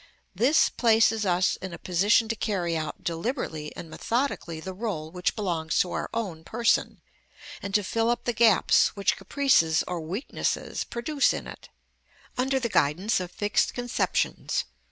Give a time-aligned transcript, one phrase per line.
[0.33, 5.35] This places us in a position to carry out deliberately and methodically the rôle which
[5.35, 7.01] belongs to our own person,
[7.61, 11.69] and to fill up the gaps which caprices or weaknesses produce in it,
[12.35, 14.63] under the guidance of fixed conceptions.